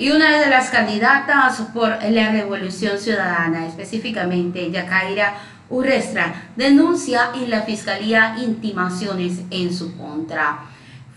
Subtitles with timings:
[0.00, 5.34] Y una de las candidatas por la Revolución Ciudadana, específicamente Yacaira
[5.68, 10.60] Urrestra, denuncia en la Fiscalía intimaciones en su contra.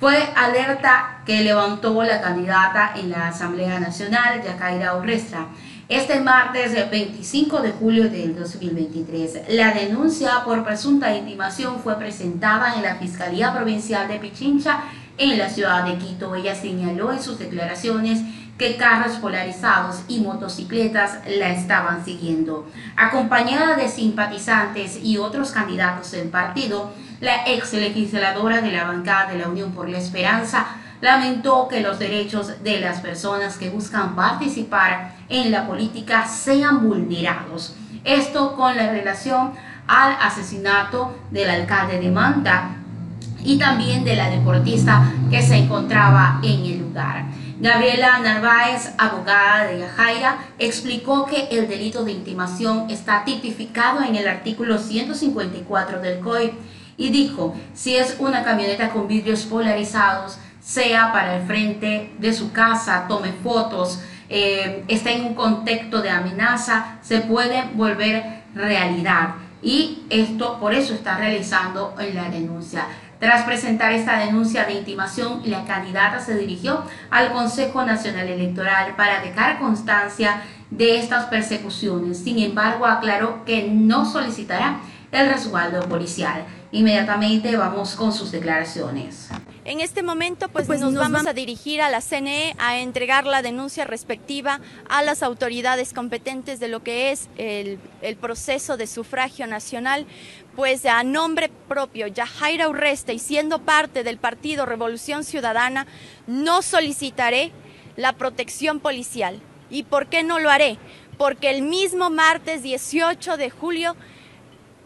[0.01, 5.47] Fue alerta que levantó la candidata en la Asamblea Nacional, Yacaira Urrestra,
[5.87, 9.43] este martes 25 de julio del 2023.
[9.51, 14.83] La denuncia por presunta intimación fue presentada en la Fiscalía Provincial de Pichincha
[15.17, 16.35] en la ciudad de Quito.
[16.35, 18.19] Ella señaló en sus declaraciones
[18.57, 22.69] que carros polarizados y motocicletas la estaban siguiendo.
[22.95, 29.39] Acompañada de simpatizantes y otros candidatos del partido, la ex legisladora de la bancada de
[29.39, 30.67] la Unión por la Esperanza
[31.01, 37.75] lamentó que los derechos de las personas que buscan participar en la política sean vulnerados.
[38.05, 39.51] Esto con la relación
[39.87, 42.69] al asesinato del alcalde de Manta
[43.43, 47.25] y también de la deportista que se encontraba en el lugar.
[47.59, 54.27] Gabriela Narváez, abogada de Yajaira, explicó que el delito de intimación está tipificado en el
[54.27, 56.53] artículo 154 del COI
[56.97, 62.51] y dijo, si es una camioneta con vidrios polarizados, sea para el frente de su
[62.51, 69.35] casa, tome fotos, eh, está en un contexto de amenaza, se puede volver realidad.
[69.61, 72.87] Y esto por eso está realizando la denuncia.
[73.23, 79.21] Tras presentar esta denuncia de intimación, la candidata se dirigió al Consejo Nacional Electoral para
[79.21, 82.17] dejar constancia de estas persecuciones.
[82.17, 84.81] Sin embargo, aclaró que no solicitará
[85.13, 86.43] el resguardo policial.
[86.73, 89.29] Inmediatamente vamos con sus declaraciones.
[89.65, 93.41] En este momento pues, pues nos, vamos a dirigir a la CNE a entregar la
[93.41, 99.47] denuncia respectiva a las autoridades competentes de lo que es el, el proceso de sufragio
[99.47, 100.05] nacional,
[100.57, 105.87] pues a nombre propio, Yajaira Urresta y siendo parte del partido Revolución Ciudadana,
[106.27, 107.53] no solicitaré
[107.95, 109.39] la protección policial.
[109.69, 110.77] ¿Y por qué no lo haré?
[111.17, 113.95] Porque el mismo martes 18 de julio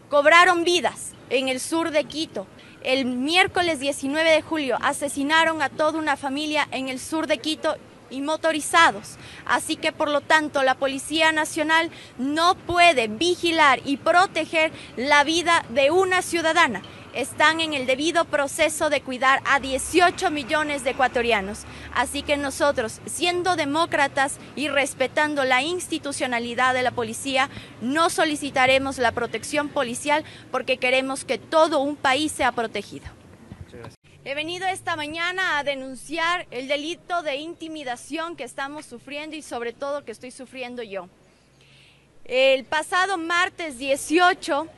[0.08, 2.46] cobraron vidas en el sur de Quito
[2.88, 7.76] el miércoles 19 de julio asesinaron a toda una familia en el sur de Quito
[8.08, 9.18] y motorizados.
[9.44, 15.66] Así que por lo tanto la Policía Nacional no puede vigilar y proteger la vida
[15.68, 16.80] de una ciudadana
[17.18, 21.64] están en el debido proceso de cuidar a 18 millones de ecuatorianos.
[21.92, 29.10] Así que nosotros, siendo demócratas y respetando la institucionalidad de la policía, no solicitaremos la
[29.10, 33.06] protección policial porque queremos que todo un país sea protegido.
[34.24, 39.72] He venido esta mañana a denunciar el delito de intimidación que estamos sufriendo y sobre
[39.72, 41.08] todo que estoy sufriendo yo.
[42.24, 44.68] El pasado martes 18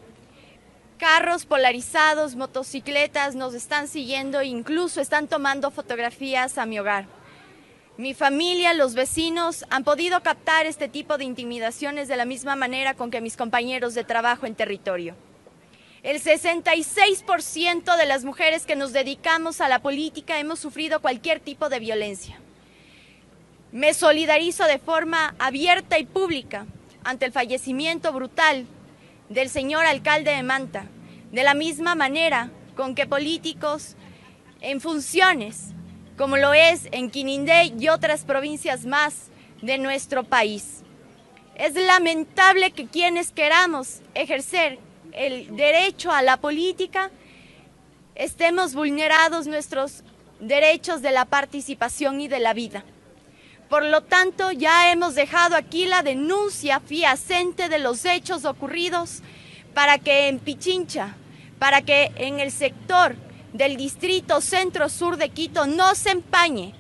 [1.01, 7.07] carros polarizados, motocicletas nos están siguiendo, incluso están tomando fotografías a mi hogar.
[7.97, 12.93] Mi familia, los vecinos han podido captar este tipo de intimidaciones de la misma manera
[12.93, 15.15] con que mis compañeros de trabajo en territorio.
[16.03, 21.71] El 66% de las mujeres que nos dedicamos a la política hemos sufrido cualquier tipo
[21.71, 22.39] de violencia.
[23.73, 26.67] Me solidarizo de forma abierta y pública
[27.05, 28.67] ante el fallecimiento brutal
[29.31, 30.87] del señor alcalde de Manta,
[31.33, 33.97] de la misma manera con que políticos
[34.61, 35.69] en funciones,
[36.19, 39.29] como lo es en Quinindé y otras provincias más
[39.63, 40.83] de nuestro país.
[41.55, 44.79] Es lamentable que quienes queramos ejercer
[45.13, 47.11] el derecho a la política
[48.15, 50.03] estemos vulnerados nuestros
[50.41, 52.85] derechos de la participación y de la vida.
[53.71, 59.23] Por lo tanto, ya hemos dejado aquí la denuncia fiacente de los hechos ocurridos
[59.75, 61.15] para que en Pichincha,
[61.61, 63.15] para que en el sector
[63.53, 66.75] del distrito centro-sur de Quito no se empañe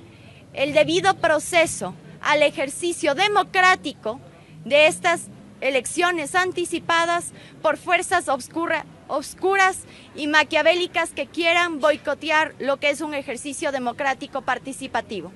[0.52, 4.20] el debido proceso al ejercicio democrático
[4.64, 5.28] de estas
[5.60, 7.30] elecciones anticipadas
[7.62, 8.26] por fuerzas
[9.06, 9.78] oscuras
[10.16, 15.30] y maquiavélicas que quieran boicotear lo que es un ejercicio democrático participativo.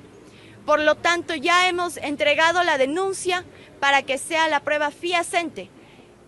[0.66, 3.44] Por lo tanto, ya hemos entregado la denuncia
[3.80, 5.70] para que sea la prueba fiacente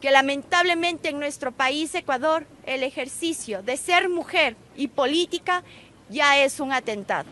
[0.01, 5.65] que lamentablemente en nuestro país, Ecuador, el ejercicio de ser mujer y política
[6.11, 7.29] ya es un atentado.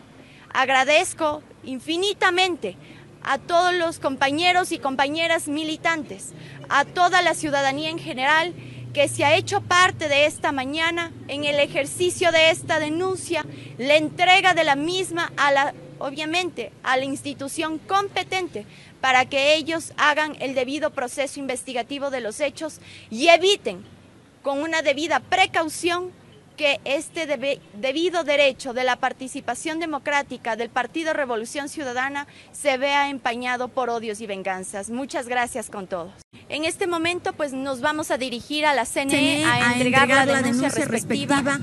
[0.53, 2.75] Agradezco infinitamente
[3.23, 6.33] a todos los compañeros y compañeras militantes,
[6.69, 8.53] a toda la ciudadanía en general
[8.93, 13.45] que se ha hecho parte de esta mañana en el ejercicio de esta denuncia,
[13.77, 18.65] la entrega de la misma a la obviamente, a la institución competente
[19.01, 23.83] para que ellos hagan el debido proceso investigativo de los hechos y eviten
[24.41, 26.11] con una debida precaución
[26.55, 27.27] que este
[27.73, 34.21] debido derecho de la participación democrática del Partido Revolución Ciudadana se vea empañado por odios
[34.21, 34.89] y venganzas.
[34.89, 36.13] Muchas gracias con todos.
[36.47, 40.69] En este momento pues nos vamos a dirigir a la CNE, a, entregar, la denuncia,
[40.69, 41.59] respectiva.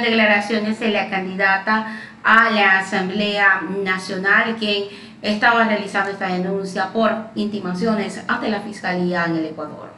[0.00, 4.84] Declaraciones de la candidata a la Asamblea Nacional, quien
[5.22, 9.88] estaba realizando esta denuncia por intimaciones ante la Fiscalía en el Ecuador.